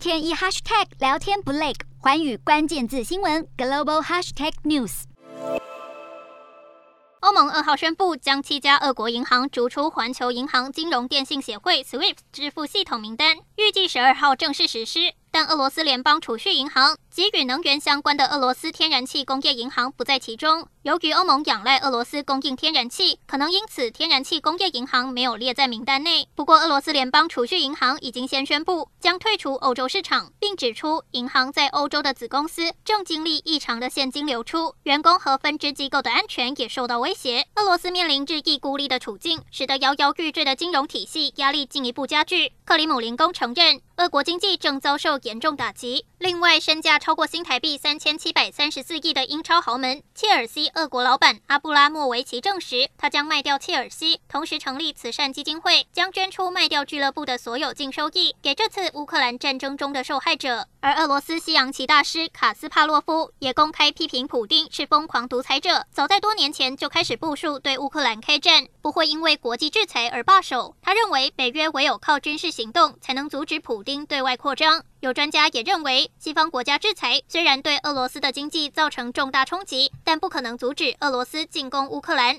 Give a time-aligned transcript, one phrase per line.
[0.00, 5.02] 天一 hashtag 聊天不累，寰宇关键字新闻 global hashtag news。
[7.20, 15.12] 欧盟二号宣布将七家俄国银行逐出环球银行金融电信协会 SWIFT 支付系统名单，预计十二号正式实施。
[15.30, 20.68] 但俄罗斯联邦储蓄银行及与能源相关的俄罗斯天然气工业银行不在其中。
[20.82, 26.26] 由于欧盟仰赖俄罗斯供应天然气，可能因此天然气工业银行没有列在名单内。
[26.34, 37.46] 不过，俄罗斯联邦储蓄银行已经先宣布将退出欧洲市场，并指出银行在欧洲的子公司正经历异常的现金流出，员工和分支机构的安全也受到威胁。
[37.56, 42.52] 俄罗斯面临日益孤立的处境，使得摇摇欲坠的金融体系压力进一步加剧。
[42.64, 46.06] 克里姆林宫承认，俄国经济正遭受严重打击。
[46.18, 60.68] 另外，身价超过新台币三千七百三十四亿的英超豪门切尔西，俄国老板阿布拉莫维奇证实，他将卖掉切尔西，同时成立慈善基金会，将捐出卖掉俱乐部的所有净收益给这次乌克兰战争中的受害者。
[60.82, 70.74] 而俄罗斯西洋棋大师卡斯帕洛夫也公开批评普丁是疯狂独裁者，早在多年前就开始部署对乌克兰开战，不会因为国际制裁而罢手。
[70.80, 74.82] 他认为，北约唯有靠军事行动才能阻止普丁对外扩张。
[75.00, 82.38] 有专家也认为，西方国家制裁虽然对俄罗斯的经济造成重大冲击，但不可能阻止俄罗斯进攻乌克兰。